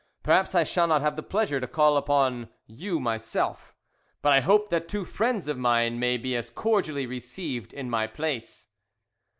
[0.23, 3.75] Perhaps I shall not have the pleasure to call upon you myself,
[4.23, 8.07] but I hope that two friends of mine may be as cordially received in my
[8.07, 8.65] place."